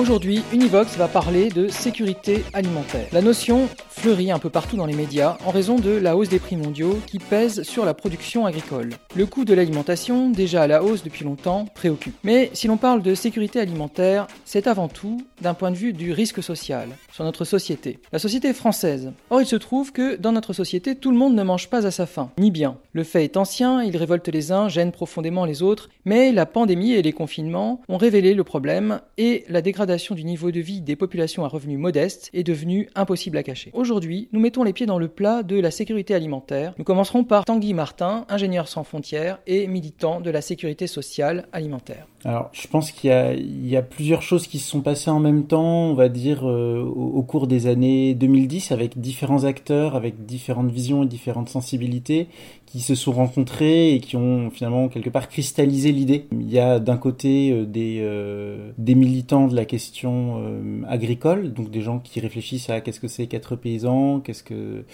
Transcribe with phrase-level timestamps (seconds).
[0.00, 3.06] Aujourd'hui, Univox va parler de sécurité alimentaire.
[3.12, 3.68] La notion
[4.00, 6.98] fleurit un peu partout dans les médias en raison de la hausse des prix mondiaux
[7.06, 8.94] qui pèsent sur la production agricole.
[9.14, 12.14] Le coût de l'alimentation, déjà à la hausse depuis longtemps, préoccupe.
[12.24, 16.12] Mais si l'on parle de sécurité alimentaire, c'est avant tout d'un point de vue du
[16.12, 17.98] risque social sur notre société.
[18.10, 19.12] La société française.
[19.28, 21.90] Or, il se trouve que dans notre société, tout le monde ne mange pas à
[21.90, 22.78] sa faim, ni bien.
[22.94, 26.92] Le fait est ancien, il révolte les uns, gêne profondément les autres, mais la pandémie
[26.92, 30.96] et les confinements ont révélé le problème et la dégradation du niveau de vie des
[30.96, 33.70] populations à revenus modestes est devenue impossible à cacher.
[33.74, 33.89] Aujourd'hui,
[34.32, 36.74] nous mettons les pieds dans le plat de la sécurité alimentaire.
[36.78, 42.06] Nous commencerons par Tanguy Martin, ingénieur sans frontières et militant de la sécurité sociale alimentaire.
[42.26, 45.86] Alors, je pense qu'il y, a plusieurs choses qui se sont passées en même temps,
[45.86, 51.02] on va dire, euh, au, cours des années 2010, avec différents acteurs, avec différentes visions
[51.02, 52.28] et différentes sensibilités,
[52.66, 56.26] qui se sont rencontrés et qui ont finalement quelque part cristallisé l'idée.
[56.32, 60.42] Il y a d'un côté euh, des, euh, des militants de la question
[60.88, 64.84] agricole, donc des gens qui réfléchissent à qu'est-ce que c'est qu'être paysan, qu'est-ce que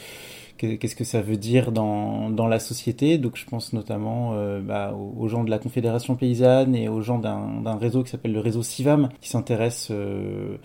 [0.56, 3.18] qu'est-ce que ça veut dire dans, dans la société.
[3.18, 7.18] Donc je pense notamment euh, bah, aux, gens de la Confédération paysanne et aux gens
[7.18, 10.56] d'un réseau qui s'appelle le réseau CIVAM, qui s'intéresse euh,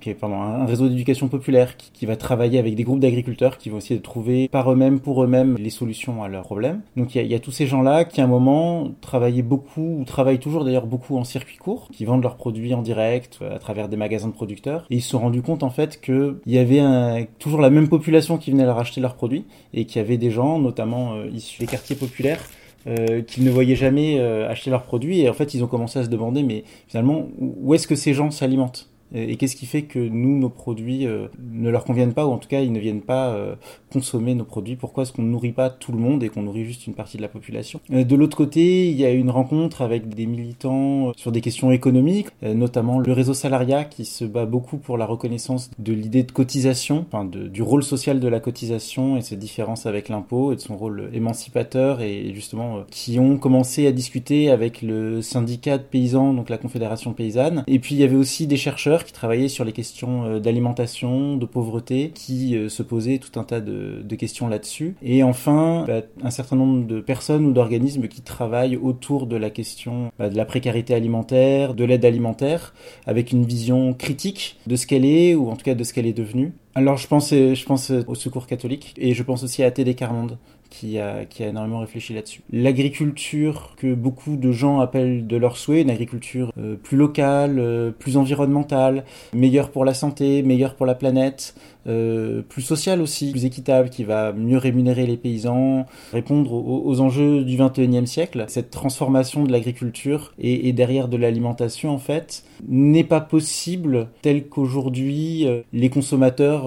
[0.00, 3.58] qui est pardon, un réseau d'éducation populaire qui, qui, va travailler avec des groupes d'agriculteurs
[3.58, 6.82] qui vont essayer de trouver par eux-mêmes, pour eux-mêmes, les solutions à leurs problèmes.
[6.96, 9.98] Donc il y a, y a, tous ces gens-là qui à un moment travaillaient beaucoup,
[10.00, 13.56] ou travaillent toujours d'ailleurs beaucoup en circuit court, qui vendent leurs produits en direct euh,
[13.56, 14.86] à travers des magasins de producteurs.
[14.90, 17.88] Et ils se sont rendus compte en fait qu'il y avait un, toujours la même
[17.88, 21.26] population qui venait leur acheter leurs produits et qu'il y avait des gens, notamment euh,
[21.32, 22.40] issus des quartiers populaires,
[22.86, 25.98] euh, qu'ils ne voyaient jamais euh, acheter leurs produits et en fait ils ont commencé
[25.98, 28.88] à se demander mais finalement où est-ce que ces gens s'alimentent?
[29.14, 32.38] Et qu'est-ce qui fait que nous, nos produits euh, ne leur conviennent pas, ou en
[32.38, 33.54] tout cas, ils ne viennent pas euh,
[33.92, 34.76] consommer nos produits?
[34.76, 37.16] Pourquoi est-ce qu'on ne nourrit pas tout le monde et qu'on nourrit juste une partie
[37.16, 37.80] de la population?
[37.92, 41.70] Euh, De l'autre côté, il y a une rencontre avec des militants sur des questions
[41.70, 46.32] économiques, notamment le réseau salariat qui se bat beaucoup pour la reconnaissance de l'idée de
[46.32, 50.56] cotisation, enfin de, du rôle social de la cotisation et ses différences avec l'impôt et
[50.56, 55.82] de son rôle émancipateur et justement qui ont commencé à discuter avec le syndicat de
[55.82, 57.64] paysans, donc la Confédération paysanne.
[57.66, 61.36] Et puis il y avait aussi des chercheurs qui travaillaient sur les questions euh, d'alimentation,
[61.36, 64.96] de pauvreté, qui euh, se posaient tout un tas de, questions là-dessus.
[65.02, 69.50] Et enfin, bah, un certain nombre de personnes ou d'organismes qui travaillent autour de la
[69.50, 72.74] question bah, de la précarité alimentaire, de l'aide alimentaire,
[73.06, 76.06] avec une vision critique de ce qu'elle est, ou en tout cas de ce qu'elle
[76.06, 76.52] est devenue.
[76.74, 80.38] Alors je pense, je pense au Secours catholique et je pense aussi à Tédé Carmonde
[80.70, 82.42] qui a, énormément réfléchi là-dessus.
[82.52, 87.90] L'agriculture que beaucoup de gens appellent de leur souhait, une agriculture euh, plus locale, euh,
[87.90, 91.54] plus environnementale, meilleure pour la santé, meilleure pour la planète,
[91.86, 97.44] euh, plus sociale aussi, plus équitable, qui va mieux rémunérer les paysans, répondre aux, enjeux
[97.44, 98.44] du 21e siècle.
[98.48, 105.46] Cette transformation de l'agriculture et, derrière de l'alimentation, en fait, n'est pas possible tel qu'aujourd'hui
[105.72, 106.64] les consommateurs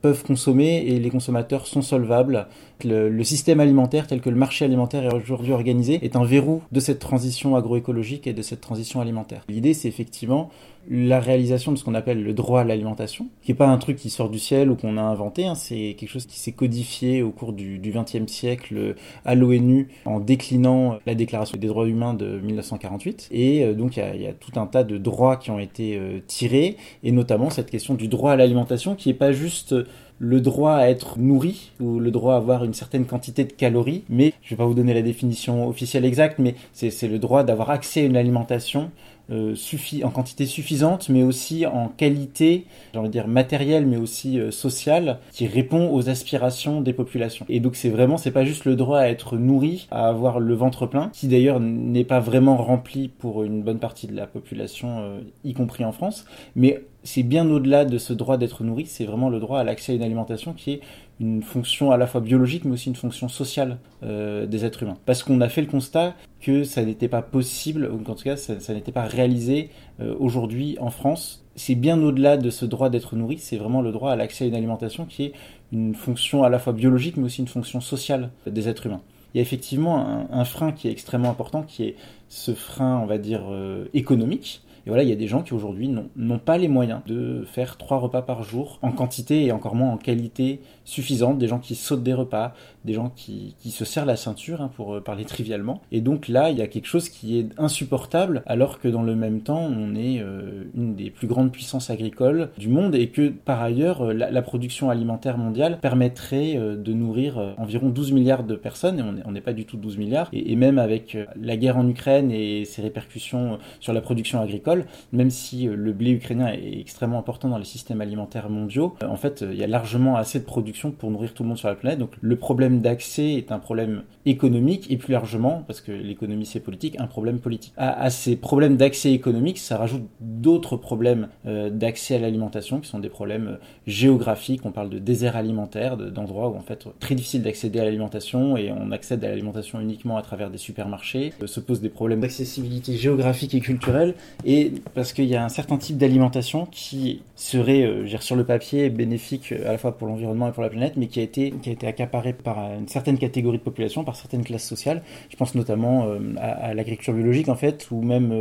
[0.00, 2.48] peuvent consommer et les consommateurs sont solvables.
[2.82, 6.80] Le, système alimentaire tel que le marché alimentaire est aujourd'hui organisé est un verrou de
[6.80, 9.44] cette transition agroécologique et de cette transition alimentaire.
[9.48, 10.50] L'idée, c'est effectivement
[10.90, 13.96] la réalisation de ce qu'on appelle le droit à l'alimentation, qui n'est pas un truc
[13.96, 17.22] qui sort du ciel ou qu'on a inventé, hein, c'est quelque chose qui s'est codifié
[17.22, 18.94] au cours du XXe siècle
[19.24, 23.28] à l'ONU en déclinant la Déclaration des droits humains de 1948.
[23.30, 26.20] Et euh, donc il y, a tout un tas de droits qui ont été euh,
[26.26, 29.74] tirés, et notamment cette question du droit à l'alimentation qui n'est pas juste
[30.18, 34.04] le droit à être nourri ou le droit à avoir une certaine quantité de calories,
[34.08, 37.70] mais je vais pas vous donner la définition officielle exacte, mais c'est le droit d'avoir
[37.70, 38.90] accès à une alimentation
[39.30, 39.54] euh,
[40.02, 44.50] en quantité suffisante, mais aussi en qualité, j'ai envie de dire matérielle, mais aussi euh,
[44.50, 47.46] sociale, qui répond aux aspirations des populations.
[47.48, 50.54] Et donc c'est vraiment, c'est pas juste le droit à être nourri, à avoir le
[50.54, 55.00] ventre plein, qui d'ailleurs n'est pas vraiment rempli pour une bonne partie de la population,
[55.00, 56.24] euh, y compris en France,
[56.54, 59.92] mais c'est bien au-delà de ce droit d'être nourri, c'est vraiment le droit à l'accès
[59.92, 60.80] à une alimentation qui est
[61.20, 64.98] une fonction à la fois biologique mais aussi une fonction sociale euh, des êtres humains.
[65.06, 68.36] Parce qu'on a fait le constat que ça n'était pas possible, ou en tout cas
[68.36, 69.70] ça, n'était pas réalisé
[70.00, 71.44] euh, aujourd'hui en France.
[71.56, 74.46] C'est bien au-delà de ce droit d'être nourri, c'est vraiment le droit à l'accès à
[74.48, 75.32] une alimentation qui est
[75.72, 79.02] une fonction à la fois biologique mais aussi une fonction sociale des êtres humains.
[79.34, 81.96] Il y a effectivement un, frein qui est extrêmement important, qui est
[82.28, 85.54] ce frein, on va dire, euh, économique, et voilà, il y a des gens qui
[85.54, 89.74] aujourd'hui n'ont pas les moyens de faire trois repas par jour en quantité et encore
[89.74, 91.38] moins en qualité suffisante.
[91.38, 92.52] Des gens qui sautent des repas,
[92.84, 95.80] des gens qui, qui se serrent la ceinture, hein, pour euh, parler trivialement.
[95.90, 99.16] Et donc là, il y a quelque chose qui est insupportable, alors que dans le
[99.16, 103.28] même temps, on est euh, une des plus grandes puissances agricoles du monde et que
[103.28, 108.98] par ailleurs, euh, la, production alimentaire mondiale permettrait de nourrir environ 12 milliards de personnes,
[108.98, 110.28] et on n'est pas du tout 12 milliards.
[110.34, 114.73] Et, et même avec la guerre en Ukraine et ses répercussions sur la production agricole,
[115.12, 119.08] même si euh, le blé ukrainien est extrêmement important dans les systèmes alimentaires mondiaux, euh,
[119.08, 121.58] en fait, euh, il y a largement assez de production pour nourrir tout le monde
[121.58, 121.98] sur la planète.
[121.98, 126.60] Donc le problème d'accès est un problème économique et plus largement, parce que l'économie c'est
[126.60, 127.72] politique, un problème politique.
[127.76, 133.08] À, ces problèmes d'accès économique, ça rajoute d'autres problèmes d'accès à l'alimentation qui sont des
[133.08, 134.64] problèmes géographiques.
[134.64, 138.72] On parle de désert alimentaire, d'endroits où en fait très difficile d'accéder à l'alimentation et
[138.72, 141.32] on accède à l'alimentation uniquement à travers des supermarchés.
[141.44, 144.63] se posent des problèmes d'accessibilité géographique et culturelle et
[144.94, 149.52] parce qu'il y a un certain type d'alimentation qui serait, euh, sur le papier, bénéfique
[149.52, 151.70] euh, à la fois pour l'environnement et pour la planète, mais qui a été, qui
[151.70, 155.02] a été accaparé par une certaine catégorie de population, par certaines classes sociales.
[155.30, 158.32] Je pense notamment euh, à, l'agriculture biologique, en fait, ou même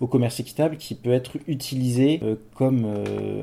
[0.00, 2.20] au commerce équitable, qui peut être utilisé
[2.54, 2.86] comme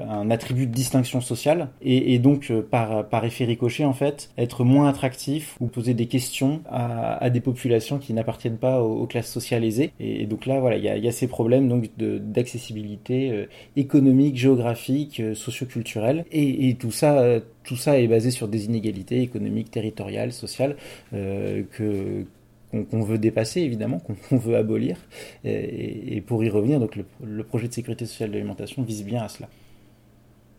[0.09, 4.87] un attribut de distinction sociale, et, donc, par, par effet ricochet, en fait, être moins
[4.87, 9.91] attractif ou poser des questions à, des populations qui n'appartiennent pas aux, classes sociales aisées.
[9.99, 13.45] Et, donc là, voilà, il y y a, ces problèmes donc de d'accessibilité euh,
[13.75, 16.25] économique, géographique, euh, socioculturelle.
[16.31, 20.75] Et, et tout ça, euh, tout ça est basé sur des inégalités économiques, territoriales, sociales
[21.11, 24.97] qu'on veut dépasser évidemment, qu'on veut abolir.
[25.43, 29.49] Et, pour y revenir, donc le, projet de sécurité sociale de vise bien à cela.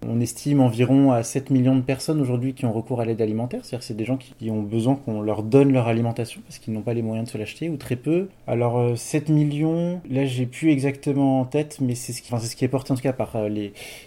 [0.07, 3.65] On estime environ à 7 millions de personnes aujourd'hui qui ont recours à l'aide alimentaire,
[3.65, 6.83] c'est-à-dire c'est des gens qui ont besoin qu'on leur donne leur alimentation parce qu'ils n'ont
[6.83, 8.29] pas les moyens de se l'acheter ou très peu.
[8.47, 12.23] Alors 7 euh, millions, là j'ai plus exactement en tête, mais c'est ce
[12.57, 13.49] qui, est porté en tout cas par euh,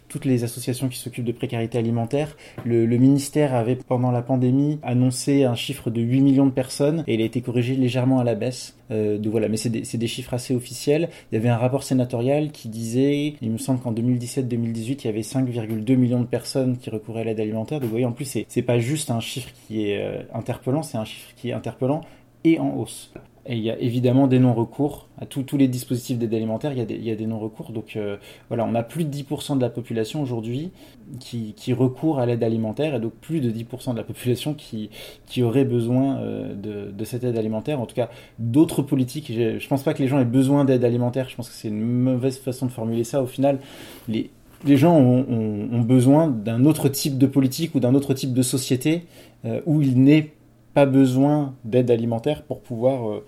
[0.07, 2.37] toutes les associations qui s'occupent de précarité alimentaire.
[2.65, 7.15] Le, ministère avait pendant la pandémie annoncé un chiffre de 8 millions de personnes et
[7.15, 8.75] il a été corrigé légèrement à la baisse.
[8.91, 11.09] Euh, voilà, mais c'est des, des, chiffres assez officiels.
[11.31, 15.07] Il y avait un rapport sénatorial qui disait, il me semble qu'en 2017-2018, il y
[15.07, 17.79] avait 5,2 millions de personnes qui recouraient à l'aide alimentaire.
[17.79, 20.97] Donc vous voyez, en plus, c'est pas juste un chiffre qui est euh, interpellant, c'est
[20.97, 22.01] un chiffre qui est interpellant
[22.43, 23.11] et en hausse.
[23.47, 25.07] Et il y a évidemment des non-recours.
[25.19, 27.71] À tous les dispositifs d'aide alimentaire, il y a des, des non-recours.
[27.71, 28.17] Donc euh,
[28.49, 30.71] voilà, on a plus de 10% de la population aujourd'hui
[31.19, 34.91] qui, qui, recourt à l'aide alimentaire et donc plus de 10% de la population qui,
[35.25, 37.81] qui aurait besoin euh, de, de, cette aide alimentaire.
[37.81, 39.31] En tout cas, d'autres politiques.
[39.33, 41.27] Je ne pense pas que les gens aient besoin d'aide alimentaire.
[41.27, 43.23] Je pense que c'est une mauvaise façon de formuler ça.
[43.23, 43.59] Au final,
[44.07, 44.29] les,
[44.65, 49.05] les gens ont, besoin d'un autre type de politique ou d'un autre type de société
[49.45, 50.31] euh, où il n'est
[50.73, 53.21] pas besoin d'aide alimentaire pour pouvoir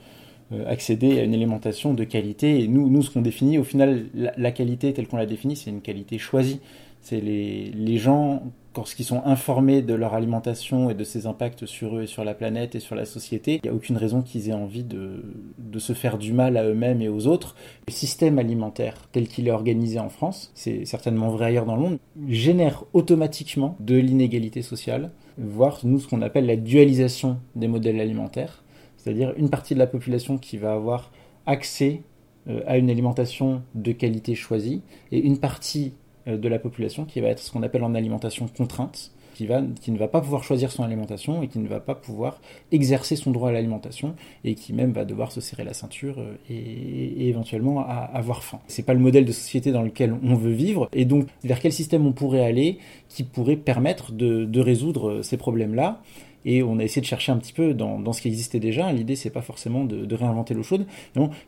[0.67, 2.61] accéder à une alimentation de qualité.
[2.61, 5.69] Et nous, nous ce qu'on définit, au final, la, qualité telle qu'on la définit, c'est
[5.69, 6.59] une qualité choisie.
[7.01, 8.43] C'est les, les gens,
[8.75, 12.33] lorsqu'ils sont informés de leur alimentation et de ses impacts sur eux et sur la
[12.33, 15.23] planète et sur la société, il n'y a aucune raison qu'ils aient envie de,
[15.57, 17.55] de, se faire du mal à eux-mêmes et aux autres.
[17.87, 21.81] Le système alimentaire tel qu'il est organisé en France, c'est certainement vrai ailleurs dans le
[21.81, 21.97] monde,
[22.29, 28.63] génère automatiquement de l'inégalité sociale voire nous ce qu'on appelle la dualisation des modèles alimentaires,
[29.03, 31.11] c'est-à-dire une partie de la population qui va avoir
[31.45, 32.01] accès
[32.47, 34.81] euh, à une alimentation de qualité choisie
[35.11, 35.93] et une partie
[36.27, 39.97] euh, de la population qui va être ce qu'on appelle en alimentation contrainte, qui, ne
[39.97, 42.39] va pas pouvoir choisir son alimentation et qui ne va pas pouvoir
[42.71, 46.35] exercer son droit à l'alimentation et qui même va devoir se serrer la ceinture euh,
[46.49, 48.59] et, éventuellement avoir faim.
[48.67, 51.73] C'est pas le modèle de société dans lequel on veut vivre et donc vers quel
[51.73, 52.77] système on pourrait aller
[53.09, 56.01] qui pourrait permettre de, résoudre ces problèmes-là
[56.45, 58.91] et on a essayé de chercher un petit peu dans, dans ce qui existait déjà.
[58.91, 60.85] L'idée, c'est pas forcément de, réinventer l'eau chaude.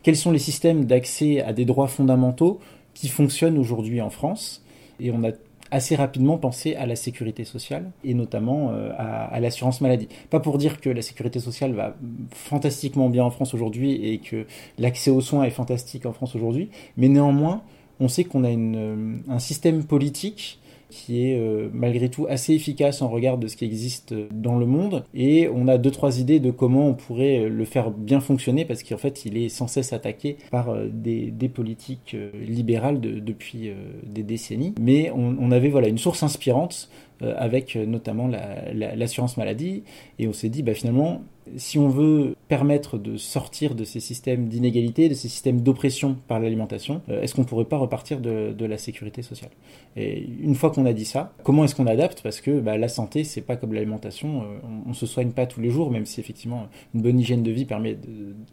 [0.04, 2.60] Quels sont les systèmes d'accès à des droits fondamentaux
[2.94, 4.64] qui fonctionnent aujourd'hui en France?
[5.00, 5.32] Et on a
[5.72, 10.08] assez rapidement penser à la sécurité sociale et notamment euh, à, l'assurance maladie.
[10.30, 11.96] Pas pour dire que la sécurité sociale va
[12.32, 14.46] fantastiquement bien en France aujourd'hui et que
[14.78, 17.64] l'accès aux soins est fantastique en France aujourd'hui, mais néanmoins,
[18.00, 23.02] on sait qu'on a une, un système politique qui est euh, malgré tout assez efficace
[23.02, 25.04] en regard de ce qui existe dans le monde.
[25.14, 28.84] Et on a deux, trois idées de comment on pourrait le faire bien fonctionner parce
[28.84, 33.20] qu'en fait, il est sans cesse attaqué par euh, des, des, politiques euh, libérales de,
[33.20, 33.72] depuis
[34.04, 34.74] des décennies.
[34.80, 36.90] Mais on, on, avait voilà, une source inspirante
[37.22, 39.84] avec notamment l'assurance la, maladie.
[40.20, 41.22] Et on s'est dit, bah, finalement,
[41.58, 46.40] si on veut permettre de sortir de ces systèmes d'inégalité, de ces systèmes d'oppression par
[46.40, 49.52] l'alimentation, euh, est-ce qu'on ne pourrait pas repartir de, la sécurité sociale?
[49.96, 52.22] Et une fois qu'on a dit ça, comment est-ce qu'on adapte?
[52.24, 54.46] Parce que bah, la santé, c'est pas comme l'alimentation, euh,
[54.86, 57.52] on, ne se soigne pas tous les jours, même si effectivement une bonne hygiène de
[57.52, 57.98] vie permet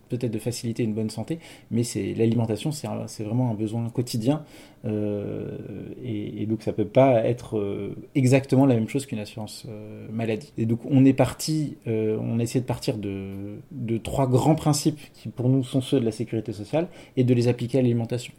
[0.09, 1.38] peut-être de faciliter une bonne santé,
[1.71, 1.83] mais
[2.16, 4.45] l'alimentation, c'est vraiment un besoin quotidien
[4.85, 5.59] euh,
[6.04, 7.95] et, donc ça peut pas être euh,
[8.67, 10.53] la même chose qu'une assurance euh, maladie.
[10.59, 15.01] Et donc on est parti, on a essayé de partir de, de trois grands principes
[15.15, 18.33] qui pour nous sont ceux de la sécurité sociale et de les appliquer à l'alimentation.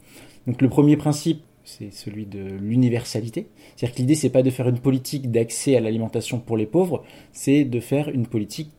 [0.48, 3.48] Donc le premier principe, c'est celui de l'universalité.
[3.76, 7.04] C'est-à-dire que l'idée, c'est pas de faire une politique d'accès à l'alimentation pour les pauvres,
[7.32, 8.72] c'est de faire une politique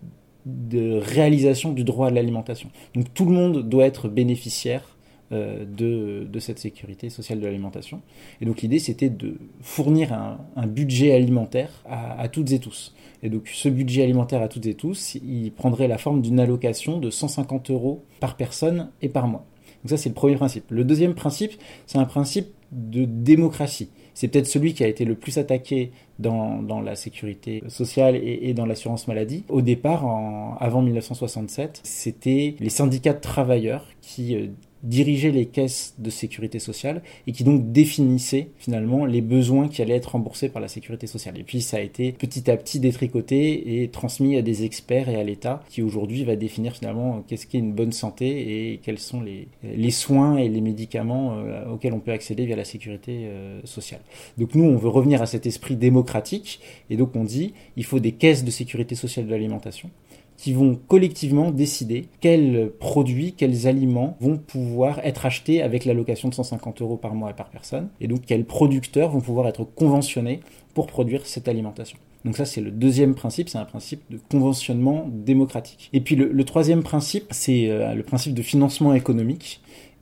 [0.44, 2.68] de réalisation du droit à l'alimentation.
[2.94, 4.93] Donc tout le monde doit être bénéficiaire euh,
[5.34, 8.00] de, de, cette sécurité sociale de l'alimentation.
[8.40, 12.94] Et donc l'idée, c'était de fournir un, budget alimentaire à, à, toutes et tous.
[13.22, 16.98] Et donc ce budget alimentaire à toutes et tous, il prendrait la forme d'une allocation
[16.98, 19.44] de 150 euros par personne et par mois.
[19.84, 20.64] Donc ça, c'est le premier principe.
[20.70, 21.52] Le deuxième principe,
[21.86, 23.90] c'est un principe de démocratie.
[24.14, 28.48] C'est peut-être celui qui a été le plus attaqué dans, dans la sécurité sociale et,
[28.48, 29.44] et dans l'assurance maladie.
[29.48, 34.46] Au départ, en, avant 1967, c'était les syndicats de travailleurs qui euh,
[34.84, 39.96] dirigeait les caisses de sécurité sociale et qui donc définissait finalement les besoins qui allaient
[39.96, 41.38] être remboursés par la sécurité sociale.
[41.38, 45.16] Et puis ça a été petit à petit détricoté et transmis à des experts et
[45.16, 49.20] à l'État qui aujourd'hui va définir finalement qu'est-ce qu'est une bonne santé et quels sont
[49.20, 53.60] les, les soins et les médicaments euh, auxquels on peut accéder via la sécurité euh,
[53.64, 54.00] sociale.
[54.38, 56.60] Donc nous, on veut revenir à cet esprit démocratique
[56.90, 59.90] et donc on dit il faut des caisses de sécurité sociale de l'alimentation
[60.36, 66.34] qui vont collectivement décider quels produits, quels aliments vont pouvoir être achetés avec l'allocation de
[66.34, 70.40] 150 euros par mois et par personne, et donc quels producteurs vont pouvoir être conventionnés
[70.74, 71.98] pour produire cette alimentation.
[72.24, 75.90] Donc ça, c'est le deuxième principe, c'est un principe de conventionnement démocratique.
[75.92, 79.60] Et puis le, troisième principe, c'est euh, le principe de financement économique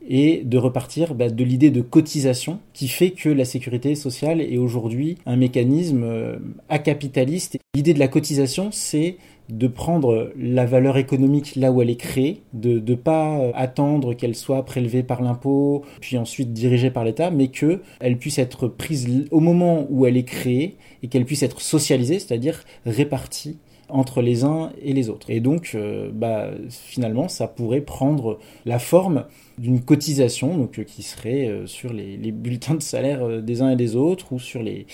[0.09, 4.59] et de repartir bah, de l'idée de cotisation qui fait que la sécurité sociale est
[4.59, 7.59] aujourd'hui un mécanisme euh, acapitaliste.
[7.75, 9.17] L'idée de la cotisation, c'est
[9.53, 14.15] de prendre la valeur économique là où elle est créée, de ne pas euh, attendre
[14.15, 19.27] qu'elle soit prélevée par l'impôt, puis ensuite dirigée par l'État, mais qu'elle puisse être prise
[19.31, 23.59] au moment où elle est créée et qu'elle puisse être socialisée, c'est-à-dire répartie
[23.91, 25.29] entre les uns et les autres.
[25.29, 29.27] Et donc, euh, bah, finalement, ça pourrait prendre la forme
[29.59, 33.97] d'une cotisation donc, euh, qui serait sur les, bulletins de salaire des uns et des
[33.97, 34.87] autres ou sur les,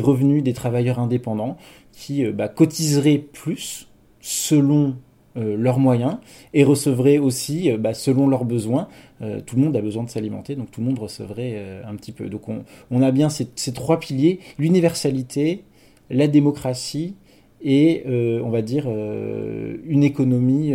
[0.00, 1.58] revenus des travailleurs indépendants
[1.92, 3.88] qui bah, cotiseraient plus
[4.26, 4.96] selon
[5.36, 6.16] euh, leurs moyens
[6.52, 8.88] et recevraient aussi euh, bah, selon leurs besoins.
[9.22, 12.10] Euh, tout le monde a besoin de s'alimenter, donc tout le monde recevrait un petit
[12.10, 12.28] peu.
[12.28, 15.62] Donc on, a bien ces, ces trois piliers, l'universalité,
[16.10, 17.14] la démocratie
[17.62, 20.74] et on va dire une économie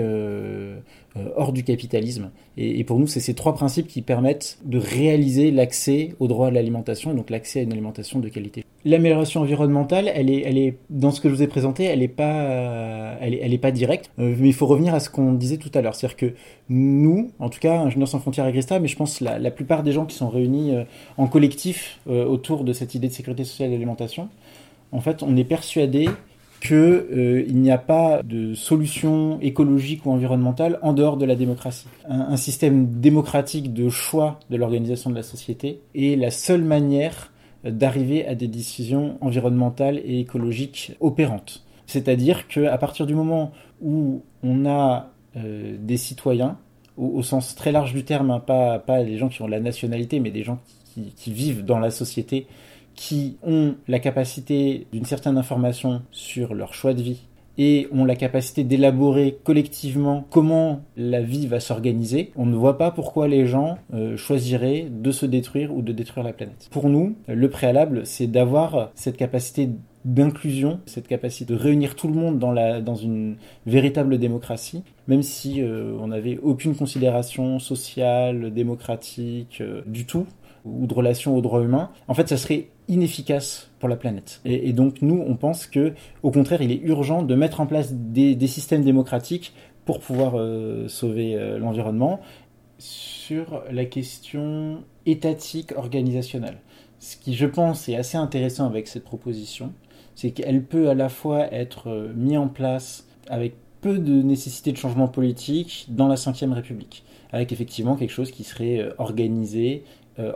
[1.35, 2.31] hors du capitalisme.
[2.57, 6.47] Et, et pour nous, c'est ces trois principes qui permettent de réaliser l'accès au droit
[6.47, 8.65] à l'alimentation, donc l'accès à une alimentation de qualité.
[8.83, 12.07] L'amélioration environnementale, elle est, elle est, dans ce que je vous ai présenté, elle n'est
[12.07, 15.33] pas, elle est, elle est pas directe, euh, mais il faut revenir à ce qu'on
[15.33, 15.93] disait tout à l'heure.
[15.93, 16.33] C'est-à-dire que
[16.69, 19.91] nous, en tout cas, Ingénieurs sans frontières et Grista, mais je pense la, plupart des
[19.91, 20.83] gens qui sont réunis euh,
[21.17, 24.29] en collectif euh, autour de cette idée de sécurité sociale et d'alimentation,
[24.91, 26.09] en fait, on est persuadé
[26.59, 31.87] qu'il il n'y a pas de solution écologique ou environnementale en dehors de la démocratie.
[32.07, 37.31] Un système démocratique de choix de l'organisation de la société est la seule manière
[37.63, 41.63] d'arriver à des décisions environnementales et écologiques opérantes.
[41.85, 43.51] C'est-à-dire qu'à partir du moment
[43.81, 46.57] où on a euh, des citoyens,
[46.97, 50.19] au, sens très large du terme, hein, pas, pas les gens qui ont la nationalité,
[50.19, 50.59] mais des gens
[50.93, 52.47] qui, qui vivent dans la société,
[52.95, 57.21] qui ont la capacité d'une certaine information sur leur choix de vie,
[57.57, 62.91] et ont la capacité d'élaborer collectivement comment la vie va s'organiser, on ne voit pas
[62.91, 66.67] pourquoi les gens euh, choisiraient de se détruire ou de détruire la planète.
[66.71, 69.69] Pour nous, le préalable, c'est d'avoir cette capacité
[70.05, 75.95] d'inclusion, cette capacité de réunir tout le monde dans, une véritable démocratie, même si euh,
[75.99, 80.25] on n'avait aucune considération sociale, démocratique, euh, du tout,
[80.65, 81.89] ou de relation aux droits humains.
[82.07, 84.41] En fait, ça serait inefficace pour la planète.
[84.45, 85.93] Et, donc nous, on pense que,
[86.23, 89.53] au contraire, il est urgent de mettre en place des, systèmes démocratiques
[89.85, 92.19] pour pouvoir euh, sauver euh, l'environnement.
[92.77, 96.57] Sur la question étatique organisationnelle,
[96.99, 99.71] ce qui, je pense, est assez intéressant avec cette proposition,
[100.13, 104.73] c'est qu'elle peut à la fois être euh, mise en place avec peu de nécessité
[104.73, 109.83] de changement politique dans la Ve République, avec effectivement quelque chose qui serait organisé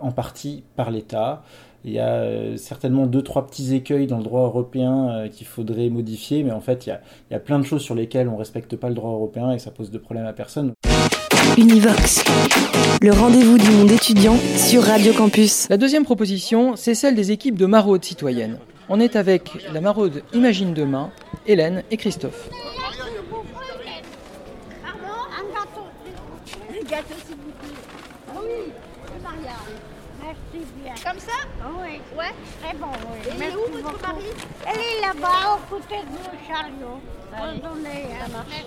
[0.01, 1.43] en partie par l'État,
[1.86, 5.46] il y a euh, certainement deux, trois petits écueils dans le droit européen euh, qu'il
[5.46, 6.98] faudrait modifier, mais en fait, il
[7.32, 9.60] y, a, plein de choses sur lesquelles on ne respecte pas le droit européen et
[9.60, 10.74] ça pose de problème à personne.
[11.58, 12.24] Univox,
[13.01, 15.70] le rendez-vous du monde étudiant sur Radio Campus.
[15.70, 18.58] La deuxième proposition, c'est celle des équipes de maraude citoyennes.
[18.89, 21.12] On est avec la maraude Imagine Demain,
[21.46, 22.50] Hélène et Christophe.
[31.05, 31.33] Comme ça
[31.79, 32.01] Oui.
[32.17, 33.19] Ouais Très bon, oui.
[33.31, 34.25] Elle est où votre mari
[34.65, 37.00] Elle est là-bas, au côté de nos chariots.
[37.31, 37.62] Allez,
[38.19, 38.65] ça marche.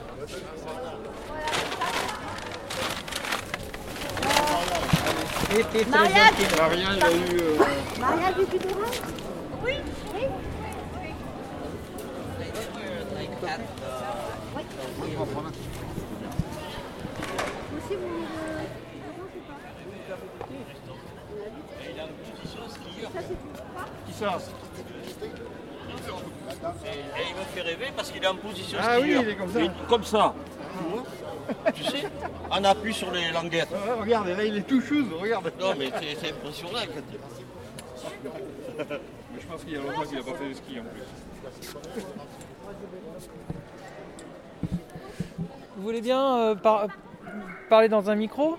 [5.88, 7.40] Mariage Maria, il a eu...
[7.40, 7.56] Euh...
[7.98, 8.42] Mariage du
[9.64, 9.74] Oui.
[10.14, 10.14] Oui.
[10.14, 10.26] Oui.
[17.72, 18.08] Vous...
[24.06, 24.38] Qui ça
[26.84, 29.52] Et il me fait rêver parce qu'il est en position Ah oui, il est comme
[29.52, 29.60] ça.
[29.88, 30.34] comme ça.
[31.74, 32.04] tu sais,
[32.50, 33.68] on appuie sur les languettes.
[33.72, 35.52] Ah, regarde, là il est tout chose, regarde.
[35.60, 36.78] Non mais c'est impressionnant.
[38.84, 41.02] mais je pense qu'il y a longtemps qu'il n'a pas fait de ski en plus.
[45.76, 46.54] Vous voulez bien euh,
[47.68, 48.56] parler dans un micro?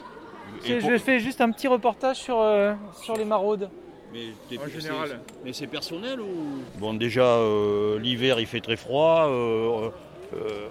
[0.65, 3.69] Je fais juste un petit reportage sur, euh, sur les maraudes.
[4.13, 5.19] Mais en général.
[5.45, 9.27] Mais c'est personnel ou Bon, déjà, euh, l'hiver, il fait très froid.
[9.29, 9.89] Euh,
[10.33, 10.67] euh,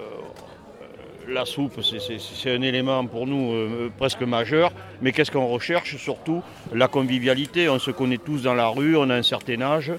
[1.28, 4.72] la soupe, c'est un élément pour nous presque majeur.
[5.02, 6.42] Mais qu'est-ce qu'on recherche Surtout?
[6.72, 7.68] La convivialité.
[7.68, 9.92] On se connaît tous dans la rue, on a un certain âge.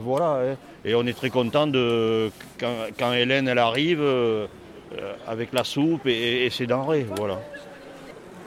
[0.00, 0.52] voilà.
[0.52, 0.56] Hein.
[0.86, 4.02] Et on est très content de quand, Hélène elle arrive
[5.28, 7.06] avec la soupe et, et ses denrées.
[7.16, 7.40] Voilà.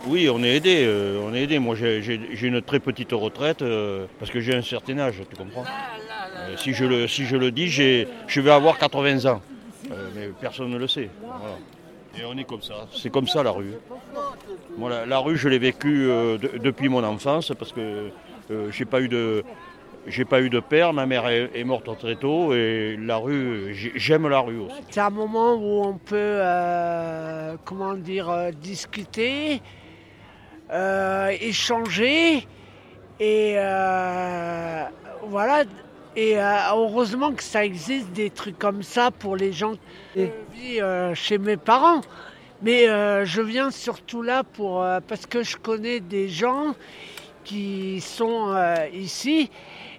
[0.06, 0.86] Oui, on est aidé.
[0.86, 1.60] Euh, on est aidé.
[1.60, 5.64] Moi, j'ai une très petite retraite euh, parce que j'ai un certain âge, tu comprends
[5.64, 9.42] euh, si, je le, si je le dis, je vais avoir 80 ans.
[10.16, 11.10] mais personne ne le sait.
[12.20, 12.88] Et on est comme ça.
[12.96, 13.74] C'est comme ça la rue.
[15.08, 16.08] la, rue, je l'ai vécue
[16.62, 18.12] depuis mon enfance parce que
[18.72, 19.44] j'ai pas eu de.
[20.10, 24.30] J'ai pas eu de père, ma mère est, morte très tôt et la rue, j'aime
[24.30, 24.76] la rue aussi.
[24.90, 26.40] C'est un moment où on peut,
[27.66, 29.58] comment dire, discuter, euh,
[30.70, 32.48] échanger
[33.20, 34.84] et euh,
[35.24, 35.64] voilà.
[36.16, 39.74] Et euh, heureusement que ça existe des trucs comme ça pour les gens
[40.14, 42.02] qui vivent chez mes parents.
[42.62, 42.88] Mais
[43.26, 46.74] je viens surtout là pour parce que je connais des gens
[47.44, 48.56] qui sont
[48.94, 49.52] ici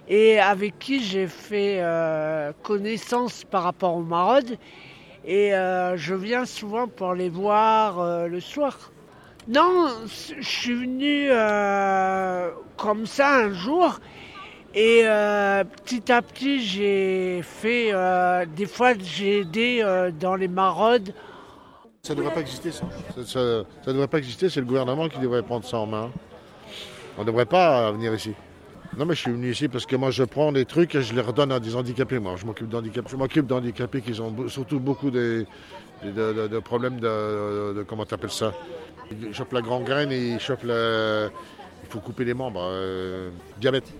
[0.09, 1.81] et avec qui j'ai fait
[2.61, 4.57] connaissance par rapport aux maraudes.
[5.25, 8.91] Et je viens souvent pour les voir le soir.
[9.49, 13.99] Non, je suis venu euh, comme ça un jour
[14.75, 19.83] et euh, petit à petit j'ai fait, euh, des fois j'ai aidé
[20.19, 21.15] dans les maraudes.
[22.03, 22.85] Ça ne devrait pas exister ça.
[23.25, 26.11] Ça ne devrait pas exister, c'est le gouvernement qui devrait prendre ça en main.
[27.17, 28.35] On ne devrait pas venir ici.
[28.97, 31.15] Non mais je suis venu ici parce que moi je prends des trucs et je
[31.15, 32.19] les redonne à des handicapés.
[32.19, 33.09] Moi je m'occupe d'handicapés.
[33.09, 35.47] Je m'occupe d'handicapés qui ont surtout beaucoup de,
[36.63, 38.53] problèmes de, de comment tu appelles ça?
[39.11, 41.29] Il chope la grande graine et il chope le...
[41.83, 42.61] Il faut couper les membres.
[42.63, 43.91] Euh, diabète.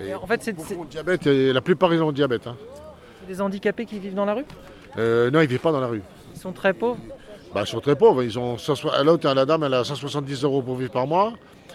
[0.00, 0.56] en fait, c'est
[0.88, 1.26] diabète.
[1.26, 2.46] la plupart ils ont diabète.
[2.46, 2.56] Hein.
[3.20, 4.44] C'est des handicapés qui vivent dans la rue?
[4.98, 6.02] Euh, Non, ils vivent pas dans la rue.
[6.34, 6.98] Ils sont très pauvres?
[7.54, 8.22] Bah, ils sont très pauvres.
[8.22, 8.56] Ils ont
[9.04, 11.34] l'autre, la dame, elle a 170 euros pour vivre par mois.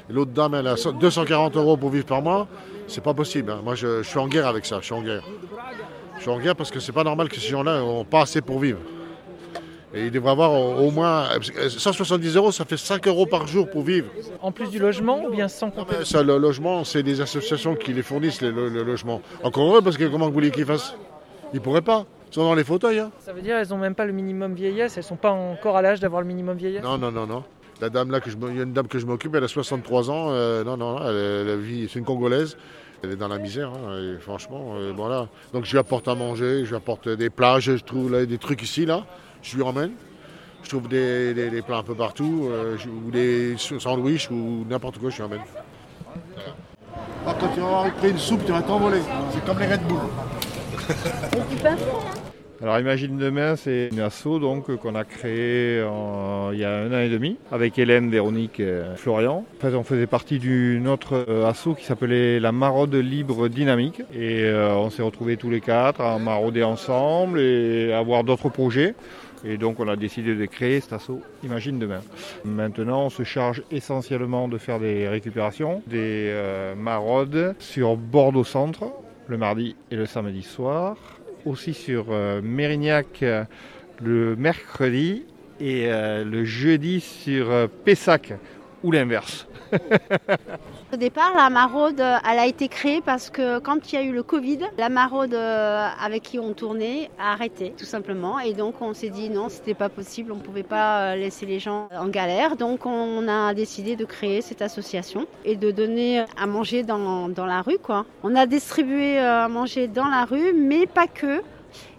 [0.09, 2.47] L'autre dame, elle a 240 euros pour vivre par mois.
[2.87, 3.51] C'est pas possible.
[3.51, 3.61] Hein.
[3.63, 4.79] Moi, je, je, suis en guerre avec ça.
[4.79, 5.23] Je suis en guerre.
[6.17, 8.41] Je suis en guerre parce que c'est pas normal que ces gens-là n'ont pas assez
[8.41, 8.79] pour vivre.
[9.95, 13.83] Et il devrait avoir au moins 170 euros, ça fait 5 euros par jour pour
[13.83, 14.07] vivre.
[14.41, 17.93] En plus du logement ou bien sans compter ça, Le logement, c'est des associations qui
[17.93, 18.51] les fournissent, le,
[18.83, 19.21] logement.
[19.43, 20.95] Encore heureux, parce que comment vous voulez qu'ils fassent?
[21.53, 22.05] Ils ne pourraient pas.
[22.29, 22.99] Ils sont dans les fauteuils.
[22.99, 23.11] Hein.
[23.19, 25.77] Ça veut dire qu'elles n'ont même pas le minimum vieillesse Elles ne sont pas encore
[25.77, 26.83] à l'âge d'avoir le minimum vieillesse?
[26.83, 27.43] Non, non, non, non.
[27.81, 29.47] La dame là, que je, il y a une dame que je m'occupe, elle a
[29.47, 30.27] 63 ans.
[30.31, 32.57] Euh, non, non, elle, vit, c'est une Congolaise.
[33.03, 35.27] Elle est dans la misère, hein, franchement, euh, voilà.
[35.53, 38.61] Donc je lui apporte à manger, je lui apporte des plats, je trouve des trucs
[38.63, 39.05] ici, là
[39.45, 39.91] je lui emmène.
[40.63, 45.17] Je trouve des, plats un peu partout, euh, ou des sandwichs, ou n'importe quoi, je
[45.17, 45.41] lui emmène.
[47.23, 49.01] Quand tu vas avoir pris une soupe, tu vas t'envoler.
[49.31, 49.99] C'est comme les Red Bull.
[52.61, 55.83] Alors Imagine Demain, c'est une asso donc qu'on a créée
[56.53, 59.45] il y a un an et demi avec Hélène, Véronique et Florian.
[59.57, 64.01] En fait, on faisait partie d'une autre euh, asso qui s'appelait la Maraude Libre Dynamique
[64.13, 68.95] et euh, on s'est retrouvés tous les quatre à marauder ensemble et avoir d'autres projets.
[69.43, 72.01] Et donc on a décidé de créer cet asso Imagine Demain.
[72.45, 78.85] Maintenant, on se charge essentiellement de faire des récupérations, des euh, maraudes sur Bordeaux Centre
[79.27, 80.97] le mardi et le samedi soir,
[81.45, 83.43] aussi sur euh, Mérignac euh,
[84.03, 85.23] le mercredi
[85.59, 88.33] et euh, le jeudi sur Pessac
[88.85, 89.47] ou l'inverse.
[90.93, 94.03] Au départ, la maraude, euh, elle a été créée parce que quand il y a
[94.03, 98.39] eu le Covid, la maraude euh, avec qui on tournait a arrêté, tout simplement.
[98.39, 101.59] Et donc, on s'est dit non, c'était pas possible, on pouvait pas euh, laisser les
[101.59, 102.55] gens en galère.
[102.55, 107.47] Donc, on a décidé de créer cette association et de donner à manger dans, dans
[107.47, 108.05] la rue, quoi.
[108.23, 111.41] On a distribué à manger dans la rue, mais pas que.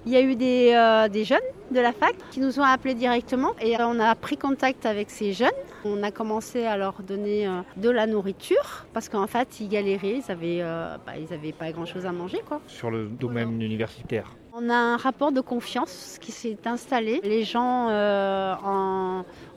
[0.07, 3.55] Il y a eu des, des jeunes de la fac qui nous ont appelés directement
[3.61, 5.51] et euh, on a pris contact avec ces jeunes.
[5.85, 10.23] On a commencé à leur donner euh, de la nourriture parce qu'en fait ils galéraient,
[10.25, 11.13] ils avaient, euh, bah,
[11.59, 12.61] pas grand chose à manger quoi.
[12.67, 14.37] Sur le domaine universitaire.
[14.59, 17.21] On a un rapport de confiance qui s'est installé.
[17.23, 18.55] Les gens, euh,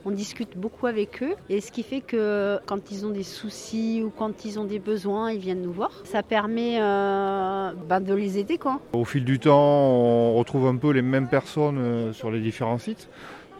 [0.04, 4.02] on discute beaucoup avec eux et ce qui fait que quand ils ont des soucis
[4.04, 5.90] ou quand ils ont des besoins, ils viennent nous voir.
[6.04, 8.78] Ça permet euh, bah, de les aider quoi.
[8.92, 12.76] Au fil du temps, on retrouve un peu les mêmes personnes euh, sur les différents
[12.76, 13.08] sites.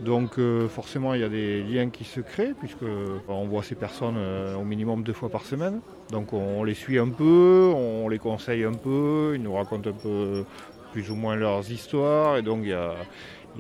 [0.01, 0.39] Donc
[0.71, 2.87] forcément, il y a des liens qui se créent puisque
[3.29, 4.17] on voit ces personnes
[4.59, 5.81] au minimum deux fois par semaine.
[6.11, 9.93] Donc on les suit un peu, on les conseille un peu, ils nous racontent un
[9.93, 10.45] peu
[10.93, 12.71] plus ou moins leurs histoires et donc il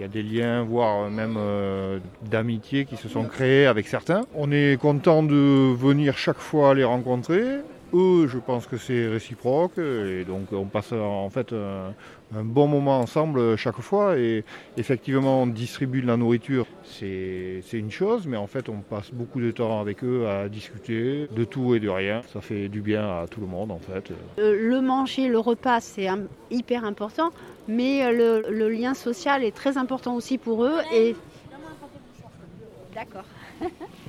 [0.01, 1.99] y a, des liens, voire même euh,
[2.31, 4.23] d'amitié qui se sont créés avec certains.
[4.35, 7.59] On est content de venir chaque fois les rencontrer.
[7.92, 11.92] Eux, je pense que c'est réciproque et donc on passe en fait un,
[12.37, 14.44] un bon moment ensemble chaque fois et
[14.76, 19.40] effectivement on distribue de la nourriture, c'est une chose, mais en fait on passe beaucoup
[19.40, 22.22] de temps avec eux à discuter de tout et de rien.
[22.33, 24.12] Ça fait du bien à tout le monde en fait.
[24.38, 26.07] Euh, le manger, le repas, c'est
[26.50, 27.31] hyper important,
[27.68, 30.79] mais euh, le, le lien social est très important aussi pour eux.
[30.94, 31.16] Et
[32.94, 33.24] d'accord.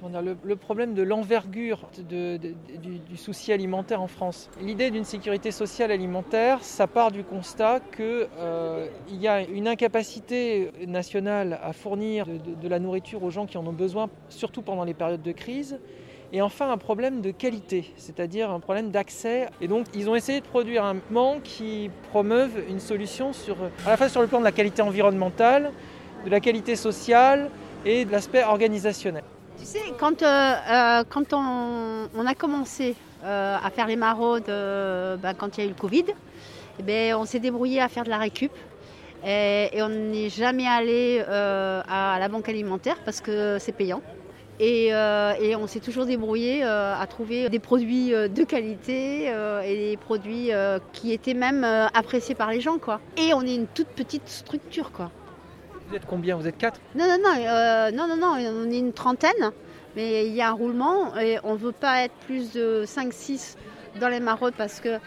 [0.00, 4.50] comment dire, le, problème de l'envergure du, souci alimentaire en France.
[4.60, 8.28] L'idée d'une sécurité sociale alimentaire, ça part du constat qu'il
[9.20, 13.72] y a une incapacité nationale à fournir de la nourriture aux gens qui en ont
[13.72, 15.78] besoin, surtout pendant les périodes de crise.
[16.32, 19.48] Et enfin un problème de qualité, c'est-à-dire un problème d'accès.
[19.60, 23.90] Et donc ils ont essayé de produire un plan qui promeuve une solution sur, à
[23.90, 25.72] la fois sur le plan de la qualité environnementale,
[26.24, 27.50] de la qualité sociale
[27.84, 29.24] et de l'aspect organisationnel.
[29.60, 35.34] Tu sais, quand, euh, euh, quand on, a commencé euh, à faire les maraudes, bah,
[35.36, 36.06] quand il y a eu le Covid,
[36.78, 38.52] eh ben, on s'est débrouillé à faire de la récup.
[39.26, 44.00] Et, on n'est jamais allé à la banque alimentaire parce que c'est payant.
[44.60, 50.52] Et, on s'est toujours débrouillé à trouver des produits de qualité et des produits
[50.94, 52.78] qui étaient même appréciés par les gens.
[52.78, 52.98] Quoi.
[53.18, 54.90] Et on est une toute petite structure.
[54.90, 55.10] Quoi.
[55.90, 58.78] Vous êtes combien Vous êtes quatre Non, non, non, euh, non, non, non, on est
[58.78, 59.50] une trentaine,
[59.96, 63.56] mais il y a un roulement et on ne veut pas être plus de 5-6
[64.00, 64.98] dans les maraudes parce que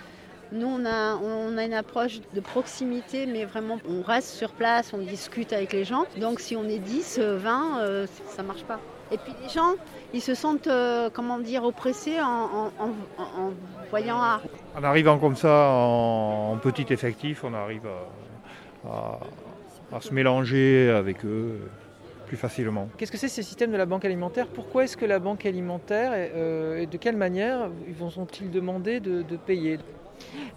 [0.51, 4.91] nous, on a, on a une approche de proximité, mais vraiment, on reste sur place,
[4.93, 6.03] on discute avec les gens.
[6.19, 8.79] Donc si on est 10, euh, 20, euh, ça ne marche pas.
[9.11, 9.73] Et puis les gens,
[10.13, 13.51] ils se sentent, euh, comment dire, oppressés en, en- en- en
[13.89, 14.41] voyant ah,
[14.77, 19.19] En arrivant comme ça en, en petit effectif, on arrive à, à-
[19.93, 21.59] à se mélanger avec eux
[22.27, 22.89] plus facilement.
[22.97, 24.47] Qu'est-ce que c'est ce système de la banque alimentaire?
[24.47, 28.99] Pourquoi est-ce que la banque alimentaire, euh, et de quelle manière ils vont sont-ils demander
[28.99, 29.77] de, de payer?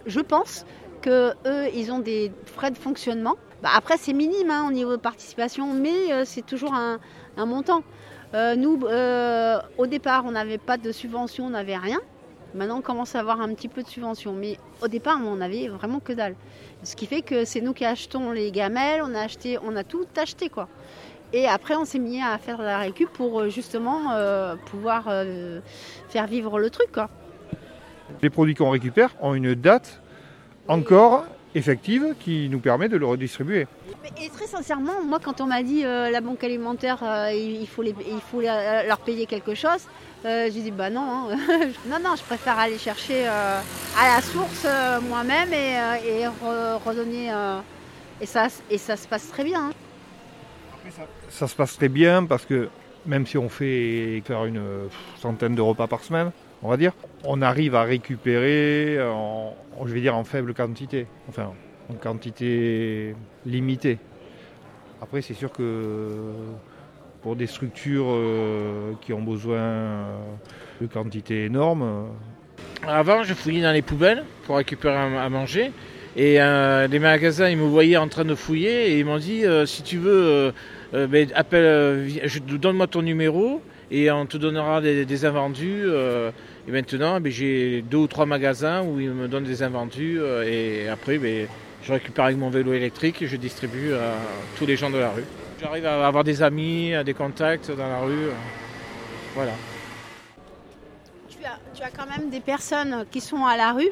[0.05, 0.65] Je pense
[1.01, 3.35] que eux, ils ont des frais de fonctionnement.
[3.61, 6.99] Bah, après, c'est minime hein, au niveau de participation, mais euh, c'est toujours un,
[7.37, 7.83] un montant.
[8.33, 11.99] Euh, nous, euh, au départ, on n'avait pas de subvention, on n'avait rien.
[12.53, 15.67] Maintenant, on commence à avoir un petit peu de subvention, mais au départ, on n'avait
[15.67, 16.35] vraiment que dalle.
[16.83, 19.83] Ce qui fait que c'est nous qui achetons les gamelles, on a acheté, on a
[19.83, 20.67] tout acheté quoi.
[21.33, 25.59] Et après, on s'est mis à faire la récup pour euh, justement euh, pouvoir euh,
[26.07, 26.89] faire vivre le truc.
[28.21, 30.01] Les produits qu'on récupère ont une date
[30.69, 31.25] encore
[31.57, 33.67] effective qui nous permet de le redistribuer.
[34.23, 37.81] Et très sincèrement, moi, quand on m'a dit euh, la banque alimentaire, euh, il faut,
[37.81, 39.83] les- il faut la- leur payer quelque chose,
[40.25, 41.37] euh, j'ai dit bah non, hein.
[41.87, 43.59] non, non, je préfère aller chercher euh,
[43.99, 47.31] à la source euh, moi-même et, euh, et re- redonner.
[47.31, 47.59] euh,
[48.21, 49.67] et, ça, et ça se passe très bien.
[49.69, 49.71] hein.
[51.29, 52.69] Ça se passe très bien parce que
[53.05, 54.87] même si on fait faire une euh,
[55.21, 56.31] centaine de repas par semaine,
[56.63, 56.93] on va dire.
[57.23, 59.53] On arrive à récupérer, en,
[59.85, 61.53] je dire, en faible quantité, enfin
[61.89, 63.15] en quantité
[63.45, 63.97] limitée.
[65.01, 66.33] Après, c'est sûr que
[67.21, 70.05] pour des structures euh, qui ont besoin
[70.81, 72.07] de quantités énormes.
[72.87, 75.71] Avant, je fouillais dans les poubelles pour récupérer à manger.
[76.15, 79.45] Et euh, les magasins, ils me voyaient en train de fouiller et ils m'ont dit
[79.45, 80.51] euh, si tu veux,
[80.93, 82.09] ben, appelle,
[82.47, 85.85] donne-moi ton numéro et on te donnera des, invendus.
[86.67, 90.89] et maintenant, ben, j'ai deux ou trois magasins où ils me donnent des invendus et
[90.89, 91.47] après, ben,
[91.83, 94.15] je récupère avec mon vélo électrique et je distribue à
[94.57, 95.23] tous les gens de la rue.
[95.61, 98.29] J'arrive à avoir des amis, des contacts dans la rue.
[99.33, 99.53] Voilà.
[101.75, 103.91] Tu as, quand même des personnes qui sont à la rue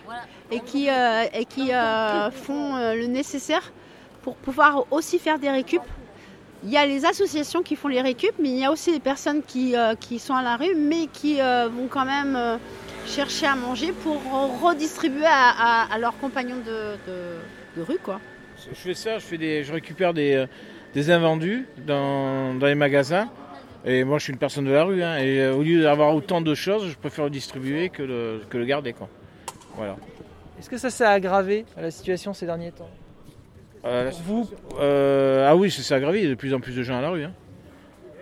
[0.50, 3.72] et qui, euh, et qui euh, font euh, le nécessaire
[4.24, 5.82] pour pouvoir aussi faire des récup.
[6.66, 9.00] Il y a les associations qui font les récup, mais il y a aussi des
[9.00, 12.60] personnes qui, qui sont à la rue, mais qui vont quand même
[13.06, 14.20] chercher à manger pour
[14.64, 18.00] redistribuer à, leurs compagnons de, rue.
[18.04, 18.20] Quoi.
[18.68, 20.48] Je fais ça, je, fais des, je récupère des,
[20.96, 23.30] des invendus dans, dans, les magasins.
[23.84, 25.04] Et moi, je suis une personne de la rue.
[25.04, 28.42] Hein, et euh, au lieu d'avoir autant de choses, je préfère le distribuer que le,
[28.50, 28.94] que le garder.
[28.94, 29.10] Quoi.
[29.76, 29.98] Voilà.
[30.58, 32.90] Est-ce que ça s'est aggravé la situation ces derniers temps?
[33.86, 36.20] Euh, vous euh, Ah oui, ça s'est aggravé.
[36.20, 37.24] Il y a de plus en plus de gens à la rue.
[37.24, 37.34] Hein.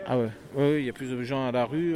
[0.05, 0.29] Ah ouais.
[0.55, 1.95] Oui, il y a plus de gens à la rue.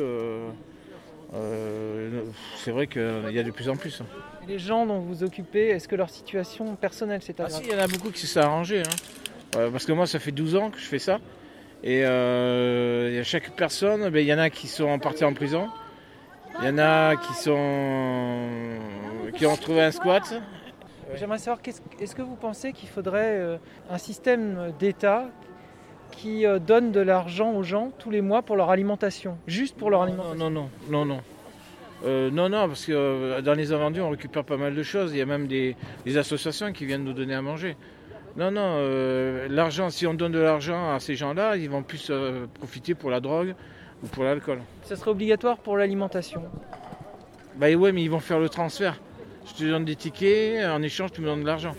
[2.58, 4.02] c'est vrai qu'il y a de plus en plus.
[4.02, 4.06] Hein.
[4.48, 7.74] Les gens dont vous occupez, est-ce que leur situation personnelle s'est aggravée ah, si, Il
[7.74, 8.84] y en a beaucoup qui se sont arrangés.
[9.52, 11.20] parce que moi, ça fait 12 ans que je fais ça.
[11.84, 15.68] Et euh, a chaque personne, ben, il y en a qui sont partis en prison.
[16.60, 18.48] Il y en a qui sont
[19.36, 20.42] qui ont trouvé un squat.
[21.16, 21.60] J'aimerais savoir,
[22.00, 23.58] est-ce que vous pensez qu'il faudrait euh,
[23.90, 25.30] un système d'État
[26.12, 29.90] qui euh, donne de l'argent aux gens tous les mois pour leur alimentation Juste pour
[29.90, 30.36] leur alimentation?
[30.36, 31.22] Non, non, non, non.
[32.04, 32.32] non.
[32.32, 35.14] non, non, parce que dans les invendus, on récupère pas mal de choses.
[35.14, 35.76] Il y a même des
[36.18, 37.76] associations qui viennent nous donner à manger.
[38.38, 42.10] Non, non, euh, l'argent, si on donne de l'argent à ces gens-là, ils vont plus
[42.12, 43.56] euh, profiter pour la drogue
[44.04, 44.62] ou pour l'alcool.
[44.84, 46.44] Ça serait obligatoire pour l'alimentation?
[47.56, 49.02] Bah ouais, mais ils vont faire le transfert.
[49.48, 51.76] Je te donne des tickets, en échange, tu me donnes de l'argent.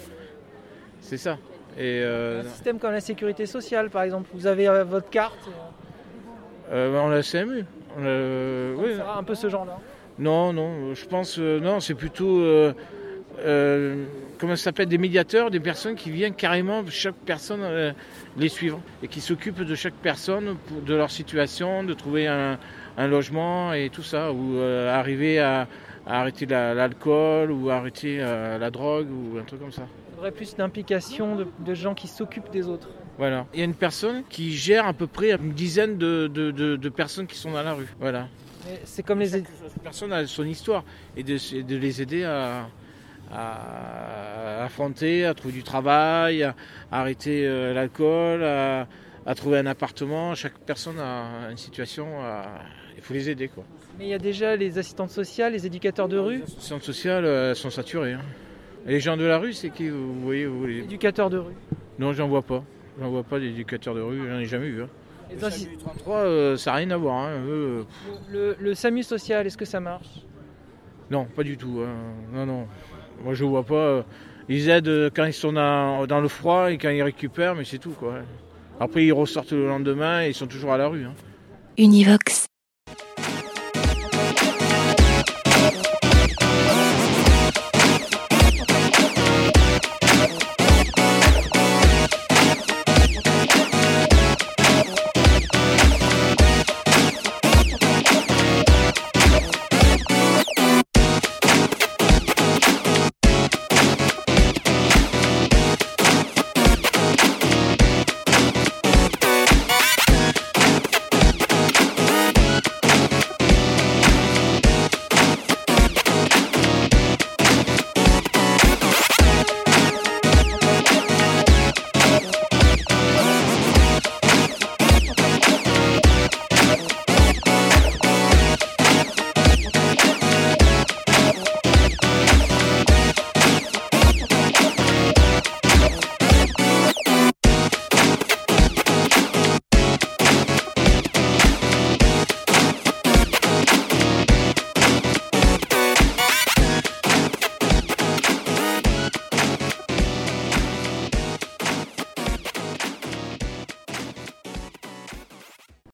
[1.00, 1.38] C'est ça.
[1.76, 5.48] Et, euh, un système comme la sécurité sociale, par exemple, vous avez votre carte
[6.72, 7.64] On a la CMU.
[7.96, 8.92] oui.
[9.16, 9.78] un peu ce genre-là
[10.18, 12.42] Non, non, je pense, non, c'est plutôt
[13.44, 14.04] euh,
[14.38, 17.92] comment ça s'appelle, des médiateurs, des personnes qui viennent carrément chaque personne euh,
[18.36, 22.58] les suivre et qui s'occupent de chaque personne, de leur situation, de trouver un,
[22.98, 25.68] logement et tout ça, ou euh, arriver à,
[26.08, 29.82] arrêter l'alcool ou arrêter la drogue ou un truc comme ça.
[30.10, 32.88] Il faudrait plus d'implication de, gens qui s'occupent des autres.
[33.18, 33.46] Voilà.
[33.52, 37.36] Il y a une personne qui gère à peu près une dizaine de, personnes qui
[37.36, 37.88] sont dans la rue.
[38.00, 38.28] Voilà.
[38.84, 39.30] C'est comme les.
[39.30, 39.44] Chaque
[39.82, 40.84] personne a son histoire
[41.16, 42.66] et de les aider à,
[43.32, 46.54] à affronter, à trouver du travail, à,
[46.90, 48.86] arrêter euh, l'alcool, à,
[49.34, 50.34] trouver un appartement.
[50.34, 52.06] Chaque personne a une situation,
[52.96, 53.48] il faut les aider.
[53.48, 53.64] Quoi.
[53.98, 57.24] Mais il y a déjà les assistantes sociales, les éducateurs de rue Les assistantes sociales
[57.24, 58.14] elles sont saturées.
[58.14, 58.22] Hein.
[58.86, 60.78] Et les gens de la rue, c'est qui vous voyez vous, les...
[60.78, 61.54] Éducateurs de rue
[61.98, 62.64] Non, j'en vois pas.
[63.00, 64.82] J'en vois pas d'éducateurs de rue, j'en ai jamais vu.
[64.82, 64.88] Hein.
[65.30, 67.16] Et le SAMU 33, euh, ça n'a rien à voir.
[67.16, 67.30] Hein.
[67.46, 67.82] Euh,
[68.30, 70.24] le, le, SAMU social, est-ce que ça marche?
[71.10, 71.82] Non, pas du tout.
[72.32, 72.66] Non, non.
[73.22, 73.74] Moi, je vois pas.
[73.74, 74.02] Euh,
[74.48, 77.90] ils aident quand ils sont dans, le froid et quand ils récupèrent, mais c'est tout.
[77.90, 78.20] Quoi.
[78.80, 81.04] Après, ils ressortent le lendemain et ils sont toujours à la rue.
[81.04, 81.14] Hein.
[81.76, 82.37] Univox.